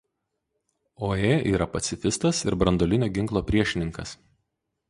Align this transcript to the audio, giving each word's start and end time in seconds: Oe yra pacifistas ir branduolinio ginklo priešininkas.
Oe 1.09 1.33
yra 1.51 1.67
pacifistas 1.75 2.41
ir 2.49 2.57
branduolinio 2.63 3.13
ginklo 3.19 3.47
priešininkas. 3.51 4.19